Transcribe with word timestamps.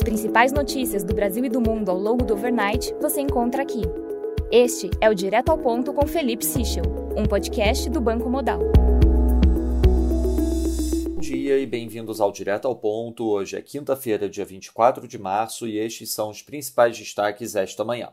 As 0.00 0.04
principais 0.04 0.50
notícias 0.50 1.04
do 1.04 1.12
Brasil 1.12 1.44
e 1.44 1.50
do 1.50 1.60
mundo 1.60 1.90
ao 1.90 1.98
longo 1.98 2.24
do 2.24 2.32
overnight 2.32 2.94
você 3.02 3.20
encontra 3.20 3.60
aqui. 3.62 3.82
Este 4.50 4.88
é 4.98 5.10
o 5.10 5.14
Direto 5.14 5.50
ao 5.50 5.58
Ponto 5.58 5.92
com 5.92 6.06
Felipe 6.06 6.42
Sichel, 6.42 6.84
um 7.14 7.26
podcast 7.26 7.90
do 7.90 8.00
Banco 8.00 8.30
Modal. 8.30 8.60
Bom 11.06 11.20
dia 11.20 11.58
e 11.58 11.66
bem-vindos 11.66 12.18
ao 12.18 12.32
Direto 12.32 12.66
ao 12.66 12.74
Ponto. 12.74 13.28
Hoje 13.28 13.58
é 13.58 13.60
quinta-feira, 13.60 14.26
dia 14.26 14.46
24 14.46 15.06
de 15.06 15.18
março, 15.18 15.68
e 15.68 15.76
estes 15.76 16.10
são 16.14 16.30
os 16.30 16.40
principais 16.40 16.96
destaques 16.96 17.54
esta 17.54 17.84
manhã. 17.84 18.08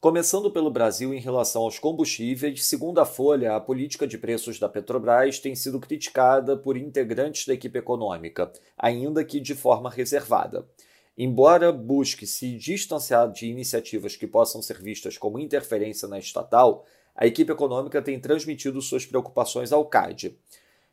Começando 0.00 0.50
pelo 0.50 0.70
Brasil 0.70 1.12
em 1.12 1.20
relação 1.20 1.60
aos 1.60 1.78
combustíveis, 1.78 2.64
segundo 2.64 3.00
a 3.00 3.04
Folha, 3.04 3.54
a 3.54 3.60
política 3.60 4.06
de 4.06 4.16
preços 4.16 4.58
da 4.58 4.66
Petrobras 4.66 5.38
tem 5.38 5.54
sido 5.54 5.78
criticada 5.78 6.56
por 6.56 6.78
integrantes 6.78 7.46
da 7.46 7.52
equipe 7.52 7.78
econômica, 7.78 8.50
ainda 8.78 9.22
que 9.22 9.38
de 9.38 9.54
forma 9.54 9.90
reservada. 9.90 10.64
Embora 11.20 11.72
busque 11.72 12.28
se 12.28 12.56
distanciar 12.56 13.32
de 13.32 13.48
iniciativas 13.48 14.14
que 14.14 14.24
possam 14.24 14.62
ser 14.62 14.80
vistas 14.80 15.18
como 15.18 15.40
interferência 15.40 16.06
na 16.06 16.16
estatal, 16.16 16.86
a 17.12 17.26
equipe 17.26 17.50
econômica 17.50 18.00
tem 18.00 18.20
transmitido 18.20 18.80
suas 18.80 19.04
preocupações 19.04 19.72
ao 19.72 19.84
CAD. 19.84 20.38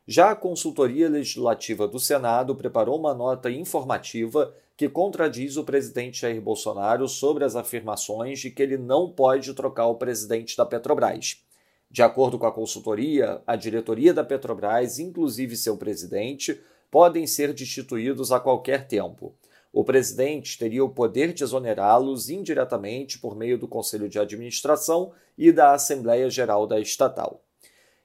Já 0.04 0.32
a 0.32 0.34
consultoria 0.34 1.08
legislativa 1.08 1.86
do 1.86 2.00
Senado 2.00 2.56
preparou 2.56 2.98
uma 2.98 3.14
nota 3.14 3.48
informativa 3.48 4.52
que 4.76 4.88
contradiz 4.88 5.56
o 5.56 5.62
presidente 5.62 6.22
Jair 6.22 6.42
Bolsonaro 6.42 7.08
sobre 7.08 7.44
as 7.44 7.54
afirmações 7.54 8.40
de 8.40 8.50
que 8.50 8.64
ele 8.64 8.76
não 8.76 9.08
pode 9.08 9.54
trocar 9.54 9.86
o 9.86 9.94
presidente 9.94 10.56
da 10.56 10.66
Petrobras. 10.66 11.40
De 11.88 12.02
acordo 12.02 12.36
com 12.36 12.46
a 12.46 12.52
consultoria, 12.52 13.40
a 13.46 13.54
diretoria 13.54 14.12
da 14.12 14.24
Petrobras, 14.24 14.98
inclusive 14.98 15.56
seu 15.56 15.76
presidente, 15.76 16.60
podem 16.90 17.28
ser 17.28 17.54
destituídos 17.54 18.32
a 18.32 18.40
qualquer 18.40 18.88
tempo. 18.88 19.32
O 19.76 19.84
presidente 19.84 20.56
teria 20.56 20.82
o 20.82 20.88
poder 20.88 21.34
de 21.34 21.44
exonerá-los 21.44 22.30
indiretamente 22.30 23.18
por 23.18 23.36
meio 23.36 23.58
do 23.58 23.68
Conselho 23.68 24.08
de 24.08 24.18
Administração 24.18 25.12
e 25.36 25.52
da 25.52 25.74
Assembleia 25.74 26.30
Geral 26.30 26.66
da 26.66 26.80
estatal. 26.80 27.42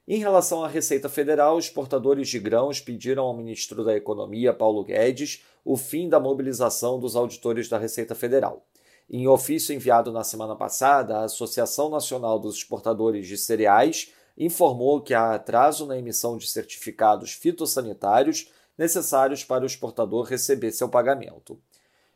Em 0.05 0.19
relação 0.19 0.65
à 0.65 0.67
Receita 0.67 1.07
Federal, 1.07 1.55
os 1.55 1.69
portadores 1.69 2.27
de 2.27 2.39
grãos 2.39 2.81
pediram 2.81 3.23
ao 3.23 3.33
ministro 3.33 3.85
da 3.85 3.95
Economia, 3.95 4.53
Paulo 4.53 4.83
Guedes, 4.83 5.45
o 5.63 5.77
fim 5.77 6.09
da 6.09 6.19
mobilização 6.19 6.99
dos 6.99 7.15
auditores 7.15 7.69
da 7.69 7.77
Receita 7.77 8.13
Federal. 8.13 8.65
Em 9.09 9.25
ofício 9.29 9.73
enviado 9.73 10.11
na 10.11 10.25
semana 10.25 10.57
passada, 10.57 11.19
a 11.19 11.23
Associação 11.23 11.89
Nacional 11.89 12.37
dos 12.37 12.57
Exportadores 12.57 13.25
de 13.25 13.37
Cereais 13.37 14.11
informou 14.37 14.99
que 14.99 15.13
há 15.13 15.35
atraso 15.35 15.85
na 15.85 15.97
emissão 15.97 16.37
de 16.37 16.47
certificados 16.47 17.31
fitossanitários 17.31 18.51
necessários 18.77 19.43
para 19.43 19.63
o 19.63 19.67
exportador 19.67 20.25
receber 20.25 20.71
seu 20.71 20.89
pagamento. 20.89 21.59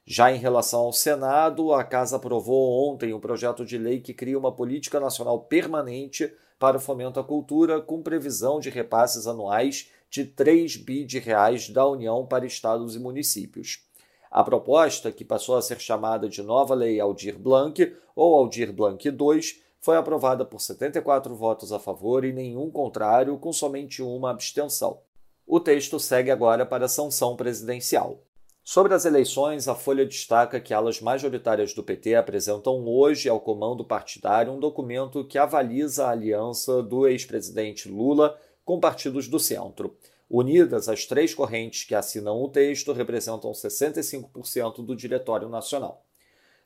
Já 0.07 0.31
em 0.31 0.37
relação 0.37 0.81
ao 0.81 0.93
Senado, 0.93 1.73
a 1.73 1.83
Casa 1.83 2.17
aprovou 2.17 2.91
ontem 2.91 3.11
um 3.11 3.19
projeto 3.19 3.65
de 3.65 3.75
lei 3.75 3.99
que 3.99 4.13
cria 4.13 4.37
uma 4.37 4.51
política 4.51 4.99
nacional 4.99 5.39
permanente 5.39 6.31
para 6.59 6.77
o 6.77 6.79
fomento 6.79 7.19
à 7.19 7.23
cultura, 7.23 7.81
com 7.81 8.03
previsão 8.03 8.59
de 8.59 8.69
repasses 8.69 9.25
anuais 9.25 9.89
de 10.09 10.23
3 10.23 10.77
bi 10.77 11.03
de 11.03 11.17
reais 11.17 11.69
da 11.69 11.87
União 11.87 12.23
para 12.23 12.45
estados 12.45 12.95
e 12.95 12.99
municípios. 12.99 13.83
A 14.29 14.43
proposta, 14.43 15.11
que 15.11 15.25
passou 15.25 15.55
a 15.55 15.61
ser 15.61 15.79
chamada 15.79 16.29
de 16.29 16.43
Nova 16.43 16.75
Lei 16.75 16.99
Aldir 16.99 17.39
Blanc 17.39 17.95
ou 18.15 18.35
Aldir 18.35 18.71
Blanc 18.71 19.07
II, 19.07 19.41
foi 19.81 19.97
aprovada 19.97 20.45
por 20.45 20.61
74 20.61 21.33
votos 21.33 21.71
a 21.71 21.79
favor 21.79 22.23
e 22.23 22.31
nenhum 22.31 22.69
contrário, 22.69 23.37
com 23.39 23.51
somente 23.51 24.03
uma 24.03 24.29
abstenção. 24.29 24.99
O 25.47 25.59
texto 25.59 25.99
segue 25.99 26.29
agora 26.29 26.63
para 26.63 26.85
a 26.85 26.89
sanção 26.89 27.35
presidencial. 27.35 28.19
Sobre 28.67 28.95
as 28.95 29.05
eleições, 29.05 29.67
a 29.67 29.75
Folha 29.75 30.03
destaca 30.07 30.59
que 30.59 30.73
alas 30.73 30.99
majoritárias 30.99 31.71
do 31.71 31.83
PT 31.83 32.15
apresentam 32.15 32.83
hoje 32.87 33.29
ao 33.29 33.39
comando 33.39 33.85
partidário 33.85 34.51
um 34.51 34.59
documento 34.59 35.23
que 35.23 35.37
avaliza 35.37 36.07
a 36.07 36.09
aliança 36.09 36.81
do 36.81 37.07
ex-presidente 37.07 37.87
Lula 37.87 38.35
com 38.65 38.79
partidos 38.79 39.27
do 39.27 39.39
centro. 39.39 39.95
Unidas, 40.27 40.89
as 40.89 41.05
três 41.05 41.31
correntes 41.31 41.83
que 41.83 41.93
assinam 41.93 42.41
o 42.41 42.49
texto 42.49 42.91
representam 42.91 43.51
65% 43.51 44.83
do 44.83 44.95
Diretório 44.95 45.47
Nacional. 45.47 46.03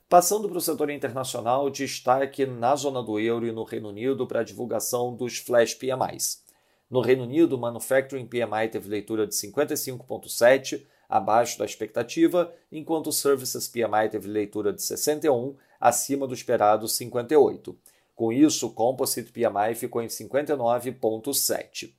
Passando 0.08 0.48
para 0.48 0.56
o 0.56 0.62
setor 0.62 0.88
internacional, 0.88 1.68
destaque 1.68 2.46
na 2.46 2.74
zona 2.76 3.02
do 3.02 3.20
euro 3.20 3.46
e 3.46 3.52
no 3.52 3.62
Reino 3.62 3.90
Unido 3.90 4.26
para 4.26 4.40
a 4.40 4.44
divulgação 4.44 5.14
dos 5.14 5.36
flash 5.36 5.74
PMIs. 5.74 6.42
No 6.88 7.02
Reino 7.02 7.24
Unido, 7.24 7.56
o 7.56 7.60
Manufacturing 7.60 8.26
PMI 8.26 8.70
teve 8.72 8.88
leitura 8.88 9.26
de 9.26 9.34
55,7, 9.34 10.86
abaixo 11.10 11.58
da 11.58 11.64
expectativa, 11.64 12.54
enquanto 12.70 13.08
o 13.08 13.12
Services 13.12 13.66
PMI 13.66 14.08
teve 14.08 14.28
leitura 14.28 14.72
de 14.72 14.80
61, 14.82 15.56
acima 15.80 16.26
do 16.26 16.32
esperado 16.32 16.86
58. 16.86 17.76
Com 18.14 18.32
isso, 18.32 18.68
o 18.68 18.72
Composite 18.72 19.32
PMI 19.32 19.74
ficou 19.74 20.00
em 20.02 20.06
59,7. 20.06 21.92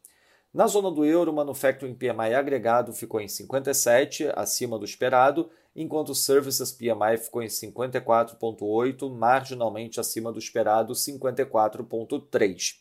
Na 0.54 0.68
zona 0.68 0.92
do 0.92 1.06
euro, 1.06 1.32
o 1.32 1.36
Manufacturing 1.36 1.96
PMI 1.96 2.36
agregado 2.36 2.94
ficou 2.94 3.20
em 3.20 3.28
57, 3.28 4.30
acima 4.36 4.78
do 4.78 4.86
esperado, 4.86 5.50
enquanto 5.76 6.10
o 6.10 6.16
Services 6.16 6.72
PMI 6.72 7.18
ficou 7.18 7.42
em 7.42 7.48
54,8, 7.48 9.10
marginalmente 9.10 10.00
acima 10.00 10.32
do 10.32 10.40
esperado 10.40 10.94
54,3. 10.94 12.76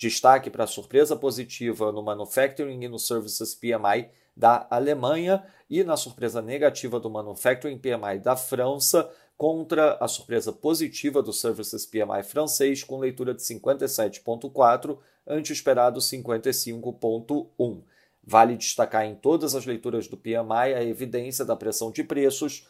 Destaque 0.00 0.48
para 0.48 0.64
a 0.64 0.66
surpresa 0.66 1.14
positiva 1.14 1.92
no 1.92 2.02
Manufacturing 2.02 2.82
e 2.82 2.88
no 2.88 2.98
Services 2.98 3.54
PMI 3.54 4.08
da 4.34 4.66
Alemanha 4.70 5.44
e 5.68 5.84
na 5.84 5.94
surpresa 5.94 6.40
negativa 6.40 6.98
do 6.98 7.10
Manufacturing 7.10 7.76
PMI 7.76 8.18
da 8.18 8.34
França, 8.34 9.10
contra 9.36 9.98
a 10.00 10.08
surpresa 10.08 10.54
positiva 10.54 11.22
do 11.22 11.34
Services 11.34 11.84
PMI 11.84 12.22
francês, 12.24 12.82
com 12.82 12.98
leitura 12.98 13.34
de 13.34 13.42
57,4 13.42 14.96
ante 15.26 15.52
esperado 15.52 16.00
55,1. 16.00 17.82
Vale 18.24 18.56
destacar 18.56 19.04
em 19.04 19.14
todas 19.14 19.54
as 19.54 19.66
leituras 19.66 20.08
do 20.08 20.16
PMI 20.16 20.72
a 20.76 20.82
evidência 20.82 21.44
da 21.44 21.54
pressão 21.54 21.90
de 21.90 22.02
preços 22.02 22.66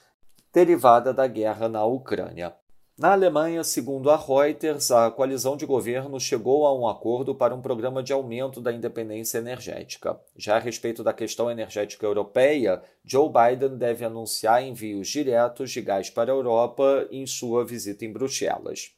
derivada 0.52 1.14
da 1.14 1.28
guerra 1.28 1.68
na 1.68 1.84
Ucrânia. 1.84 2.56
Na 3.00 3.12
Alemanha, 3.12 3.64
segundo 3.64 4.10
a 4.10 4.16
Reuters, 4.18 4.90
a 4.90 5.10
coalizão 5.10 5.56
de 5.56 5.64
governo 5.64 6.20
chegou 6.20 6.66
a 6.66 6.78
um 6.78 6.86
acordo 6.86 7.34
para 7.34 7.54
um 7.54 7.62
programa 7.62 8.02
de 8.02 8.12
aumento 8.12 8.60
da 8.60 8.70
independência 8.70 9.38
energética. 9.38 10.20
Já 10.36 10.56
a 10.56 10.58
respeito 10.58 11.02
da 11.02 11.14
questão 11.14 11.50
energética 11.50 12.04
europeia, 12.04 12.82
Joe 13.02 13.30
Biden 13.30 13.78
deve 13.78 14.04
anunciar 14.04 14.62
envios 14.62 15.08
diretos 15.08 15.70
de 15.70 15.80
gás 15.80 16.10
para 16.10 16.30
a 16.30 16.34
Europa 16.34 17.08
em 17.10 17.26
sua 17.26 17.64
visita 17.64 18.04
em 18.04 18.12
Bruxelas. 18.12 18.94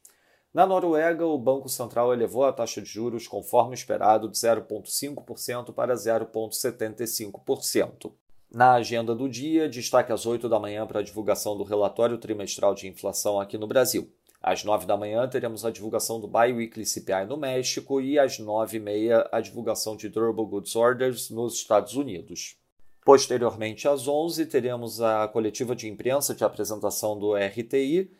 Na 0.52 0.66
Noruega, 0.66 1.24
o 1.24 1.38
Banco 1.38 1.69
Central 1.69 2.12
elevou 2.12 2.44
a 2.44 2.52
taxa 2.52 2.82
de 2.82 2.88
juros 2.88 3.28
conforme 3.28 3.74
esperado 3.74 4.28
de 4.28 4.36
0,5% 4.36 5.72
para 5.72 5.94
0,75%. 5.94 8.10
Na 8.54 8.74
agenda 8.74 9.14
do 9.14 9.30
dia, 9.30 9.66
destaque 9.66 10.12
às 10.12 10.26
8 10.26 10.46
da 10.46 10.58
manhã 10.58 10.86
para 10.86 11.00
a 11.00 11.02
divulgação 11.02 11.56
do 11.56 11.64
relatório 11.64 12.18
trimestral 12.18 12.74
de 12.74 12.86
inflação 12.86 13.40
aqui 13.40 13.56
no 13.56 13.66
Brasil. 13.66 14.12
Às 14.42 14.62
9 14.62 14.84
da 14.84 14.94
manhã, 14.94 15.26
teremos 15.26 15.64
a 15.64 15.70
divulgação 15.70 16.20
do 16.20 16.28
Biweekly 16.28 16.84
CPI 16.84 17.24
no 17.26 17.38
México 17.38 17.98
e 17.98 18.18
às 18.18 18.38
9h30 18.38 19.26
a 19.32 19.40
divulgação 19.40 19.96
de 19.96 20.10
Durable 20.10 20.44
Goods 20.44 20.76
Orders 20.76 21.30
nos 21.30 21.54
Estados 21.54 21.96
Unidos. 21.96 22.58
Posteriormente, 23.06 23.88
às 23.88 24.06
11 24.06 24.44
teremos 24.44 25.00
a 25.00 25.26
coletiva 25.28 25.74
de 25.74 25.88
imprensa 25.88 26.34
de 26.34 26.44
apresentação 26.44 27.19
do 27.19 27.34
RTI 27.34 28.10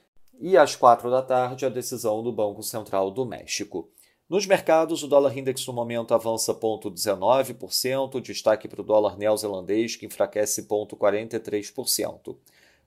e 0.41 0.56
às 0.56 0.75
4 0.75 1.10
da 1.10 1.20
tarde 1.20 1.66
a 1.66 1.69
decisão 1.69 2.22
do 2.22 2.32
Banco 2.32 2.62
Central 2.62 3.10
do 3.10 3.26
México. 3.26 3.91
Nos 4.32 4.47
mercados, 4.47 5.03
o 5.03 5.06
dólar 5.06 5.37
index 5.37 5.66
no 5.66 5.75
momento 5.75 6.15
avança 6.15 6.54
0,19%, 6.54 8.19
destaque 8.19 8.66
para 8.66 8.81
o 8.81 8.82
dólar 8.82 9.19
neozelandês, 9.19 9.94
que 9.94 10.06
enfraquece 10.06 10.62
0,43%. 10.62 12.34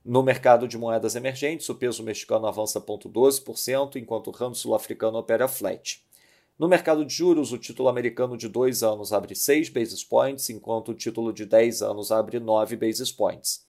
No 0.04 0.24
mercado 0.24 0.66
de 0.66 0.76
moedas 0.76 1.14
emergentes, 1.14 1.68
o 1.68 1.76
peso 1.76 2.02
mexicano 2.02 2.48
avança 2.48 2.80
0,12%, 2.80 3.94
enquanto 3.94 4.26
o 4.26 4.30
ramo 4.32 4.56
sul-africano 4.56 5.18
opera 5.18 5.46
flat. 5.46 6.04
No 6.58 6.66
mercado 6.66 7.04
de 7.04 7.14
juros, 7.14 7.52
o 7.52 7.58
título 7.58 7.88
americano 7.88 8.36
de 8.36 8.48
2 8.48 8.82
anos 8.82 9.12
abre 9.12 9.36
6 9.36 9.68
basis 9.68 10.02
points, 10.02 10.50
enquanto 10.50 10.88
o 10.88 10.94
título 10.94 11.32
de 11.32 11.46
10 11.46 11.80
anos 11.80 12.10
abre 12.10 12.40
9 12.40 12.74
basis 12.74 13.12
points. 13.12 13.64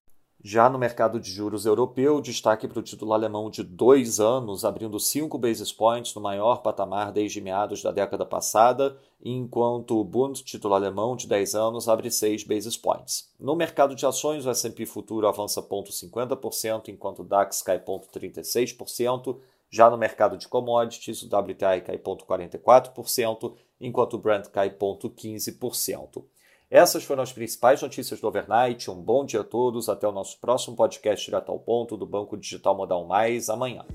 Já 0.49 0.69
no 0.69 0.79
mercado 0.79 1.19
de 1.19 1.29
juros 1.29 1.65
europeu, 1.65 2.21
destaque 2.21 2.69
para 2.69 2.79
o 2.79 2.81
título 2.81 3.11
alemão 3.11 3.49
de 3.49 3.61
dois 3.61 4.17
anos, 4.17 4.63
abrindo 4.63 4.97
5 4.97 5.38
basis 5.38 5.73
points 5.73 6.15
no 6.15 6.21
maior 6.21 6.61
patamar 6.61 7.11
desde 7.11 7.41
meados 7.41 7.83
da 7.83 7.91
década 7.91 8.25
passada, 8.25 8.97
enquanto 9.21 9.99
o 9.99 10.05
Bund, 10.05 10.41
título 10.45 10.73
alemão 10.73 11.17
de 11.17 11.27
10 11.27 11.53
anos, 11.53 11.89
abre 11.89 12.09
6 12.09 12.45
basis 12.45 12.77
points. 12.77 13.29
No 13.38 13.57
mercado 13.57 13.94
de 13.94 14.05
ações, 14.05 14.45
o 14.45 14.49
S&P 14.49 14.85
futuro 14.85 15.27
avança 15.27 15.61
0,50%, 15.61 16.88
enquanto 16.88 17.23
o 17.23 17.25
DAX 17.25 17.61
cai 17.61 17.79
0,36%. 17.79 19.39
Já 19.69 19.89
no 19.89 19.97
mercado 19.97 20.38
de 20.38 20.47
commodities, 20.47 21.23
o 21.23 21.25
WTI 21.25 21.81
cai 21.81 21.97
0,44%, 21.97 23.53
enquanto 23.81 24.13
o 24.13 24.17
Brent 24.17 24.47
cai 24.47 24.69
0,15%. 24.69 26.23
Essas 26.69 27.06
foram 27.06 27.24
as 27.24 27.31
principais 27.31 27.81
notícias 27.81 28.19
do 28.19 28.28
overnight. 28.28 28.92
Um 28.92 29.02
bom 29.02 29.25
dia 29.25 29.40
a 29.40 29.44
todos. 29.44 29.88
Até 29.88 30.08
o 30.08 30.12
nosso 30.12 30.38
próximo 30.40 30.75
podcast 30.75 31.25
direto 31.25 31.50
ao 31.50 31.60
ponto 31.60 31.96
do 31.96 32.06
Banco 32.06 32.36
Digital 32.36 32.75
Modal 32.75 33.06
Mais 33.06 33.50
amanhã. 33.50 33.86